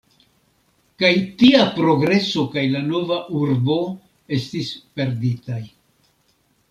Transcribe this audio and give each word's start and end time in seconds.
Kaj 1.01 1.11
tia 1.41 1.59
progreso 1.75 2.45
kaj 2.55 2.63
la 2.77 2.81
nova 2.87 3.19
urbo 3.41 3.77
estis 4.39 4.73
perditaj. 4.97 5.61